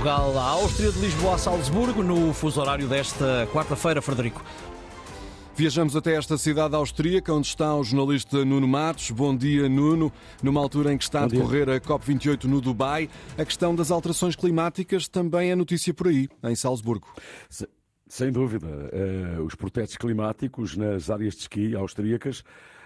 Portugal 0.00 0.38
à 0.38 0.44
Áustria, 0.52 0.90
de 0.90 0.98
Lisboa 0.98 1.34
a 1.34 1.38
Salzburgo, 1.38 2.02
no 2.02 2.32
fuso 2.32 2.58
horário 2.58 2.88
desta 2.88 3.46
quarta-feira, 3.52 4.00
Frederico. 4.00 4.42
Viajamos 5.54 5.94
até 5.94 6.16
esta 6.16 6.38
cidade 6.38 6.74
austríaca, 6.74 7.34
onde 7.34 7.48
está 7.48 7.76
o 7.76 7.84
jornalista 7.84 8.42
Nuno 8.42 8.66
Matos. 8.66 9.10
Bom 9.10 9.36
dia, 9.36 9.68
Nuno. 9.68 10.10
Numa 10.42 10.58
altura 10.58 10.94
em 10.94 10.96
que 10.96 11.04
está 11.04 11.24
a 11.24 11.26
decorrer 11.26 11.68
a 11.68 11.78
COP28 11.78 12.44
no 12.44 12.62
Dubai, 12.62 13.10
a 13.36 13.44
questão 13.44 13.74
das 13.74 13.90
alterações 13.90 14.34
climáticas 14.34 15.06
também 15.06 15.50
é 15.50 15.54
notícia 15.54 15.92
por 15.92 16.08
aí, 16.08 16.30
em 16.44 16.54
Salzburgo. 16.54 17.06
Sem 18.08 18.32
dúvida. 18.32 18.68
Uh, 18.68 19.42
os 19.42 19.54
protestos 19.54 19.98
climáticos 19.98 20.78
nas 20.78 21.10
áreas 21.10 21.34
de 21.34 21.42
esqui 21.42 21.76
austríacas 21.76 22.42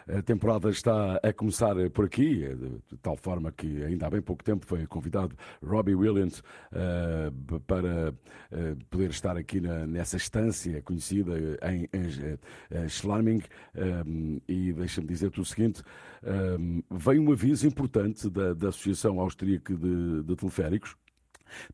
a 0.09 0.23
temporada 0.23 0.71
está 0.71 1.17
a 1.23 1.33
começar 1.33 1.75
por 1.91 2.05
aqui, 2.05 2.45
eh, 2.45 2.55
de 2.55 2.97
tal 3.01 3.17
forma 3.17 3.51
que 3.53 3.83
ainda 3.85 4.07
há 4.07 4.11
bem 4.11 4.21
pouco 4.21 4.45
tempo 4.45 4.67
foi 4.67 4.87
convidado 4.87 5.37
Robbie 5.63 5.95
Williams 5.95 6.41
uh, 6.41 7.61
para 7.61 8.11
uh, 8.11 8.85
poder 8.91 9.11
estar 9.11 9.37
aqui 9.37 9.61
na, 9.61 9.87
nessa 9.87 10.17
estância 10.17 10.83
conhecida 10.83 11.33
em, 11.63 11.89
em 11.93 12.89
Schlaming. 12.89 13.43
Um, 13.75 14.41
e 14.49 14.73
deixa-me 14.73 15.07
dizer-te 15.07 15.41
o 15.41 15.45
seguinte: 15.45 15.83
um, 16.23 16.83
vem 16.91 17.19
um 17.19 17.33
aviso 17.33 17.67
importante 17.67 18.29
da, 18.29 18.53
da 18.53 18.69
Associação 18.69 19.21
Austríaca 19.21 19.75
de, 19.75 20.23
de 20.23 20.37
Teleféricos 20.37 20.97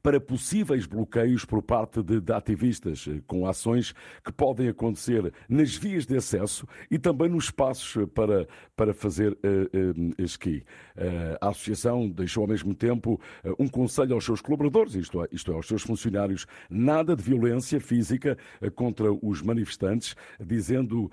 para 0.03 0.21
possíveis 0.21 0.87
bloqueios 0.87 1.45
por 1.45 1.63
parte 1.63 2.03
de, 2.03 2.21
de, 2.21 2.33
ativistas, 2.33 3.07
eh, 3.09 3.21
com 3.27 3.47
ações 3.47 3.95
que 4.25 4.33
podem 4.33 4.69
acontecer 4.69 5.33
nas 5.49 5.75
vias 5.77 6.07
de 6.07 6.17
acesso 6.17 6.67
e 6.91 6.99
também 6.99 7.29
nos 7.29 7.45
espaços 7.45 7.97
eh, 7.97 8.07
para, 8.07 8.47
para 8.77 8.95
fazer 8.95 9.33
uh, 9.33 9.37
uh, 9.37 10.15
esqui. 10.19 10.65
Uh, 10.97 11.37
a 11.41 11.49
Associação 11.49 12.09
deixou 12.09 12.43
ao 12.43 12.49
mesmo 12.49 12.75
tempo 12.75 13.21
um 13.59 13.69
conselho 13.69 14.15
aos 14.15 14.25
seus 14.25 14.41
colaboradores, 14.41 14.95
isto 14.95 15.23
é, 15.23 15.29
isto 15.33 15.53
é, 15.53 15.55
aos 15.55 15.67
seus 15.67 15.83
funcionários, 15.83 16.47
nada 16.69 17.15
de 17.17 17.23
violência 17.23 17.81
física 17.81 18.37
contra 18.75 19.13
os 19.13 19.43
manifestantes, 19.43 20.15
dizendo 20.41 21.11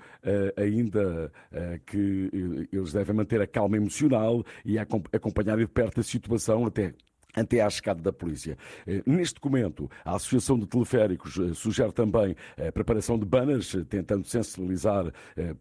ainda 0.56 1.32
que 1.86 2.68
eles 2.72 2.92
devem 2.92 3.16
manter 3.16 3.40
a 3.40 3.46
calma 3.46 3.76
emocional 3.76 4.44
e 4.64 4.78
acompanhar 4.78 5.58
de 5.58 5.66
perto 5.66 6.00
a 6.00 6.02
situação 6.02 6.66
até 6.66 6.94
até 7.34 7.60
à 7.60 7.70
chegada 7.70 8.00
da 8.00 8.12
polícia. 8.12 8.56
Eh, 8.86 9.02
neste 9.06 9.34
documento, 9.34 9.90
a 10.04 10.16
Associação 10.16 10.58
de 10.58 10.66
Teleféricos 10.66 11.38
eh, 11.38 11.54
sugere 11.54 11.92
também 11.92 12.34
a 12.56 12.72
preparação 12.72 13.18
de 13.18 13.24
banners, 13.24 13.74
eh, 13.74 13.84
tentando 13.88 14.26
sensibilizar 14.26 15.12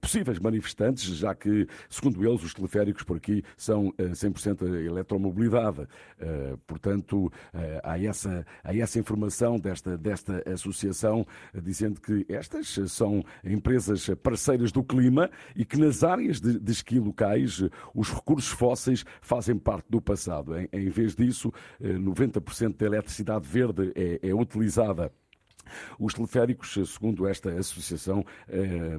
possíveis 0.02 0.40
manifestantes, 0.40 1.04
já 1.04 1.34
que, 1.36 1.68
segundo 1.90 2.26
eles, 2.28 2.44
os 2.44 2.54
teleféricos 2.54 3.04
por 3.04 3.18
aqui 3.18 3.44
são 3.56 3.94
100% 3.98 4.64
eletromobilidade. 4.86 5.88
Portanto, 6.66 7.32
há 7.84 8.00
essa, 8.00 8.46
há 8.64 8.76
essa 8.76 9.00
informação 9.00 9.60
desta, 9.60 9.98
desta 9.98 10.44
associação 10.52 11.26
dizendo 11.54 12.02
que 12.02 12.26
estas 12.30 12.68
são 12.90 13.24
empresas 13.44 14.10
parceiras 14.22 14.72
do 14.72 14.84
clima 14.84 15.30
e 15.56 15.64
que 15.64 15.78
nas 15.78 16.04
áreas 16.04 16.40
de, 16.40 16.60
de 16.60 16.72
esqui 16.72 17.00
locais 17.00 17.64
os 17.94 18.12
recursos 18.12 18.50
fósseis 18.50 19.06
fazem 19.22 19.58
parte 19.58 19.86
do 19.90 20.02
passado. 20.02 20.58
Em, 20.58 20.70
em 20.72 20.90
vez 20.90 21.16
disso, 21.16 21.52
90% 21.82 22.78
da 22.78 22.86
eletricidade 22.86 23.48
verde 23.48 23.92
é, 23.96 24.30
é 24.30 24.34
utilizada 24.34 25.12
os 26.00 26.14
teleféricos, 26.14 26.78
segundo 26.90 27.28
esta 27.28 27.50
associação, 27.52 28.26
eh, 28.48 28.98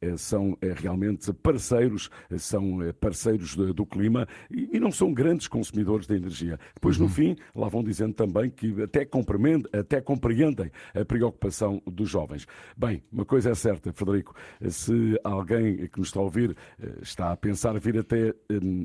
eh, 0.00 0.16
são 0.16 0.56
eh, 0.60 0.74
realmente 0.76 1.32
parceiros, 1.32 2.10
são 2.38 2.78
parceiros 3.00 3.56
do 3.56 3.86
clima 3.86 4.26
e 4.50 4.78
não 4.78 4.90
são 4.90 5.12
grandes 5.12 5.48
consumidores 5.48 6.06
de 6.06 6.14
energia. 6.14 6.58
Depois, 6.74 6.98
no 6.98 7.04
uhum. 7.04 7.10
fim, 7.10 7.36
lá 7.54 7.68
vão 7.68 7.82
dizendo 7.82 8.14
também 8.14 8.50
que 8.50 8.82
até 8.82 9.04
compreendem, 9.04 9.68
até 9.72 10.00
compreendem 10.00 10.70
a 10.94 11.04
preocupação 11.04 11.82
dos 11.86 12.08
jovens. 12.08 12.46
Bem, 12.76 13.02
uma 13.12 13.24
coisa 13.24 13.50
é 13.50 13.54
certa, 13.54 13.92
Frederico, 13.92 14.34
se 14.68 15.18
alguém 15.24 15.86
que 15.88 15.98
nos 15.98 16.08
está 16.08 16.20
a 16.20 16.22
ouvir 16.22 16.56
está 17.02 17.32
a 17.32 17.36
pensar 17.36 17.78
vir 17.78 17.98
até 17.98 18.34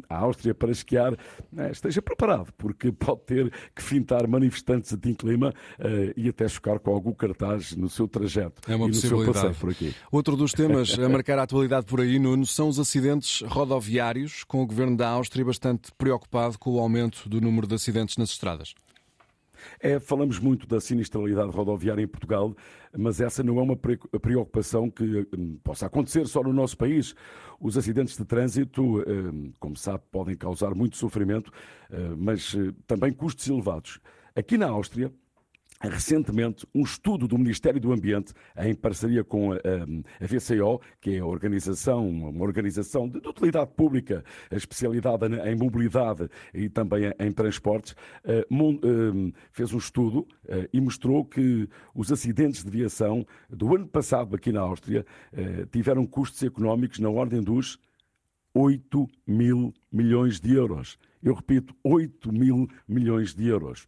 a 0.09 0.17
Áustria 0.17 0.53
para 0.53 0.71
esquiar, 0.71 1.15
esteja 1.71 2.01
preparado, 2.01 2.51
porque 2.57 2.91
pode 2.93 3.21
ter 3.21 3.51
que 3.75 3.81
fintar 3.81 4.27
manifestantes 4.27 4.95
de 4.95 5.13
clima 5.13 5.53
e 6.15 6.29
até 6.29 6.47
chocar 6.47 6.79
com 6.79 6.91
algum 6.91 7.12
cartaz 7.13 7.75
no 7.75 7.89
seu 7.89 8.07
trajeto 8.07 8.61
é 8.67 8.75
uma 8.75 8.85
e 8.85 8.89
no 8.89 8.93
seu 8.95 9.25
passeio 9.25 9.55
por 9.55 9.69
aqui. 9.71 9.95
Outro 10.11 10.35
dos 10.35 10.51
temas 10.51 10.97
a 10.97 11.09
marcar 11.09 11.39
a 11.39 11.43
atualidade 11.43 11.85
por 11.85 12.01
aí, 12.01 12.19
Nuno, 12.19 12.45
são 12.45 12.67
os 12.67 12.79
acidentes 12.79 13.41
rodoviários, 13.41 14.43
com 14.43 14.61
o 14.61 14.65
governo 14.65 14.97
da 14.97 15.09
Áustria 15.09 15.45
bastante 15.45 15.91
preocupado 15.97 16.57
com 16.57 16.71
o 16.71 16.79
aumento 16.79 17.27
do 17.29 17.41
número 17.41 17.67
de 17.67 17.75
acidentes 17.75 18.17
nas 18.17 18.29
estradas. 18.29 18.73
É, 19.79 19.99
falamos 19.99 20.39
muito 20.39 20.67
da 20.67 20.79
sinistralidade 20.79 21.51
rodoviária 21.51 22.01
em 22.01 22.07
Portugal, 22.07 22.55
mas 22.97 23.21
essa 23.21 23.43
não 23.43 23.59
é 23.59 23.61
uma 23.61 23.75
preocupação 23.75 24.89
que 24.89 25.27
hum, 25.37 25.57
possa 25.63 25.85
acontecer 25.85 26.27
só 26.27 26.43
no 26.43 26.53
nosso 26.53 26.77
país. 26.77 27.15
Os 27.59 27.77
acidentes 27.77 28.17
de 28.17 28.25
trânsito, 28.25 28.99
hum, 28.99 29.53
como 29.59 29.75
sabe, 29.75 30.03
podem 30.11 30.35
causar 30.35 30.75
muito 30.75 30.97
sofrimento, 30.97 31.51
hum, 31.91 32.15
mas 32.17 32.55
também 32.85 33.11
custos 33.11 33.47
elevados. 33.47 33.99
Aqui 34.35 34.57
na 34.57 34.67
Áustria, 34.67 35.11
recentemente 35.89 36.65
um 36.73 36.81
estudo 36.81 37.27
do 37.27 37.37
Ministério 37.37 37.79
do 37.79 37.91
Ambiente, 37.91 38.33
em 38.57 38.73
parceria 38.73 39.23
com 39.23 39.51
a, 39.51 39.57
a 39.57 40.25
VCO, 40.25 40.81
que 41.01 41.15
é 41.15 41.19
a 41.19 41.25
organização, 41.25 42.07
uma 42.09 42.43
organização 42.43 43.07
de, 43.07 43.19
de 43.19 43.27
utilidade 43.27 43.71
pública, 43.75 44.23
especializada 44.51 45.27
em 45.49 45.55
mobilidade 45.55 46.29
e 46.53 46.69
também 46.69 47.11
em 47.19 47.31
transportes, 47.31 47.95
eh, 48.23 48.45
eh, 48.49 49.33
fez 49.51 49.73
um 49.73 49.77
estudo 49.77 50.27
eh, 50.47 50.69
e 50.71 50.79
mostrou 50.79 51.25
que 51.25 51.67
os 51.93 52.11
acidentes 52.11 52.63
de 52.63 52.69
viação 52.69 53.25
do 53.49 53.75
ano 53.75 53.87
passado 53.87 54.35
aqui 54.35 54.51
na 54.51 54.61
Áustria 54.61 55.05
tiveram 55.71 56.05
custos 56.05 56.41
económicos 56.43 56.99
na 56.99 57.09
ordem 57.09 57.41
dos 57.41 57.79
8 58.53 59.07
mil 59.25 59.73
milhões 59.91 60.39
de 60.39 60.53
euros. 60.53 60.97
Eu 61.21 61.33
repito, 61.33 61.75
8 61.83 62.31
mil 62.31 62.67
milhões 62.87 63.33
de 63.33 63.47
euros. 63.47 63.87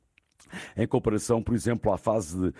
Em 0.77 0.87
comparação, 0.87 1.41
por 1.41 1.55
exemplo, 1.55 1.91
à 1.91 1.97
fase 1.97 2.53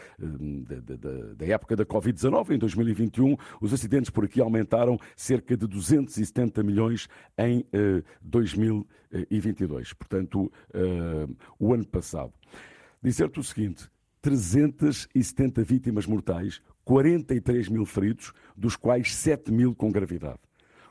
da 1.38 1.46
época 1.46 1.76
da 1.76 1.86
Covid-19, 1.86 2.56
em 2.56 2.58
2021, 2.58 3.38
os 3.62 3.74
acidentes 3.74 4.10
por 4.10 4.26
aqui 4.26 4.42
aumentaram 4.42 5.00
cerca 5.16 5.56
de 5.56 5.68
270 5.68 6.64
milhões 6.64 7.08
em 7.38 7.66
2022. 8.22 9.94
Portanto, 9.94 10.52
uh, 10.74 11.36
o 11.60 11.74
ano 11.74 11.86
passado. 11.86 12.34
Dizer-te 13.02 13.40
o 13.40 13.44
seguinte: 13.44 13.90
370 14.22 15.64
vítimas 15.64 16.06
mortais, 16.06 16.62
43 16.84 17.70
mil 17.70 17.86
feridos, 17.86 18.34
dos 18.56 18.76
quais 18.76 19.14
7 19.16 19.52
mil 19.52 19.76
com 19.76 19.92
gravidade. 19.92 20.40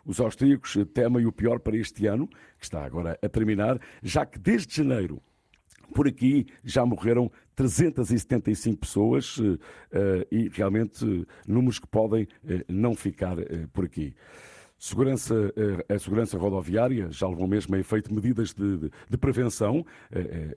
Os 0.04 0.20
austríacos 0.20 0.76
temem 0.92 1.24
o 1.26 1.32
pior 1.32 1.58
para 1.58 1.76
este 1.76 2.06
ano, 2.06 2.28
que 2.28 2.64
está 2.64 2.84
agora 2.84 3.18
a 3.22 3.28
terminar, 3.28 3.80
já 4.02 4.26
que 4.26 4.38
desde 4.38 4.76
janeiro 4.76 5.20
por 5.92 6.08
aqui 6.08 6.46
já 6.64 6.84
morreram 6.84 7.30
375 7.54 8.78
pessoas 8.78 9.38
uh, 9.38 9.58
e 10.30 10.48
realmente 10.48 11.04
uh, 11.04 11.26
números 11.46 11.78
que 11.78 11.86
podem 11.86 12.26
não 12.68 12.94
ficar 12.94 13.36
por 13.72 13.84
aqui. 13.84 14.14
Segurança, 14.76 15.34
a 15.88 15.98
segurança 15.98 16.36
rodoviária 16.36 17.08
já 17.10 17.26
levou 17.28 17.46
mesmo 17.46 17.74
a 17.74 17.78
efeito 17.78 18.12
medidas 18.12 18.52
de, 18.52 18.76
de, 18.76 18.90
de 19.08 19.16
prevenção, 19.16 19.86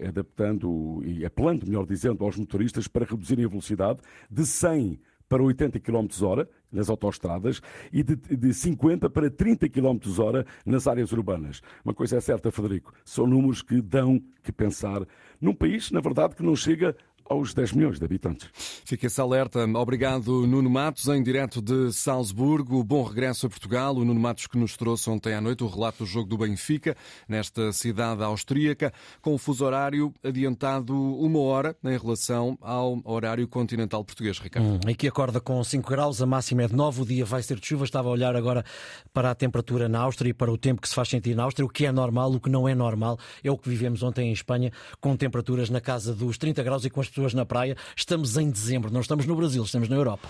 adaptando 0.06 1.02
e 1.06 1.24
apelando, 1.24 1.66
melhor 1.66 1.86
dizendo, 1.86 2.26
aos 2.26 2.36
motoristas 2.36 2.88
para 2.88 3.06
reduzirem 3.06 3.46
a 3.46 3.48
velocidade 3.48 4.00
de 4.30 4.46
100 4.46 5.00
para 5.28 5.44
80 5.44 5.80
km 5.80 6.08
hora 6.22 6.50
nas 6.72 6.90
autoestradas 6.90 7.62
e 7.92 8.04
de, 8.04 8.16
de 8.16 8.54
50 8.54 9.10
para 9.10 9.30
30 9.30 9.70
km 9.70 9.98
hora 10.20 10.46
nas 10.66 10.88
áreas 10.88 11.12
urbanas. 11.12 11.62
Uma 11.84 11.94
coisa 11.94 12.18
é 12.18 12.22
certa, 12.22 12.52
Federico, 12.52 12.94
são 13.04 13.28
números 13.28 13.62
que 13.62 13.82
dão 13.82 14.22
que 14.44 14.52
pensar 14.52 15.06
num 15.40 15.54
país, 15.54 15.92
na 15.92 16.02
verdade, 16.02 16.36
que 16.36 16.44
não 16.44 16.56
chega 16.56 16.96
aos 17.30 17.54
10 17.54 17.74
milhões 17.74 18.00
de 18.00 18.06
habitantes. 18.06 18.50
Fica 18.86 19.08
esse 19.08 19.20
alerta. 19.20 19.66
Obrigado, 19.76 20.46
Nuno 20.48 20.70
Matos, 20.70 21.08
em 21.08 21.22
direto 21.22 21.62
de 21.62 21.92
Salzburgo. 21.94 22.84
Bom 22.84 23.04
regresso 23.04 23.48
a 23.48 23.50
Portugal. 23.50 23.96
O 23.96 24.06
Nuno 24.06 24.20
Matos 24.20 24.48
que 24.48 24.58
nos 24.58 24.76
trouxe 24.78 25.10
ontem 25.10 25.34
à 25.34 25.42
noite 25.42 25.64
o 25.64 25.68
relato 25.68 26.00
do 26.00 26.06
jogo 26.06 26.30
do 26.30 26.38
Benfica, 26.38 26.96
nesta 27.28 27.72
cidade 27.74 28.24
austríaca, 28.24 28.94
com 29.22 29.34
o 29.34 29.38
fuso 29.38 29.66
horário 29.66 30.14
adiantado 30.24 30.96
uma 30.96 31.40
hora 31.40 31.76
em 31.84 31.98
relação 31.98 32.58
ao 32.62 33.02
horário 33.04 33.48
continental 33.48 34.04
português, 34.04 34.40
Ricardo. 34.40 34.68
Hum, 34.68 34.80
aqui 34.90 35.08
acorda 35.08 35.40
com 35.40 35.64
5 35.64 35.90
graus, 35.90 36.22
a 36.22 36.26
máxima 36.26 36.64
é 36.64 36.68
de 36.68 36.76
9, 36.76 37.02
o 37.02 37.06
dia 37.06 37.26
vai 37.26 37.44
ser 37.44 37.60
de 37.60 37.68
chuva. 37.68 37.86
Estava 37.86 38.08
a 38.10 38.12
olhar 38.12 38.36
agora 38.36 38.64
para 39.14 39.32
a 39.32 39.36
temperatura 39.36 39.90
na 39.90 40.00
Áustria 40.00 40.30
e 40.30 40.34
para 40.34 40.52
o 40.52 40.58
tempo 40.58 40.82
que 40.82 40.90
se 40.90 40.96
faz 40.96 41.10
sentir 41.10 41.36
na 41.36 41.44
Áustria. 41.44 41.66
O 41.66 41.70
que 41.70 41.86
é 41.86 41.92
normal, 41.92 42.32
o 42.32 42.40
que 42.40 42.50
não 42.50 42.68
é 42.68 42.76
normal, 42.76 43.18
é 43.44 43.52
o 43.52 43.58
que 43.58 43.70
vivemos 43.70 44.04
ontem 44.04 44.30
em 44.30 44.34
Espanha, 44.34 44.72
com 45.02 45.16
temperaturas 45.16 45.70
na 45.70 45.82
casa 45.82 46.14
dos 46.14 46.38
30 46.38 46.64
graus 46.64 46.86
e 46.86 46.90
com 46.90 47.02
as 47.02 47.10
pessoas 47.18 47.34
na 47.34 47.46
praia. 47.46 47.76
Estamos 47.96 48.38
em 48.38 48.50
dezembro, 48.50 48.92
não 48.94 49.02
estamos 49.02 49.26
no 49.26 49.36
Brasil, 49.36 49.64
estamos 49.64 49.90
na 49.90 49.96
Europa. 49.96 50.22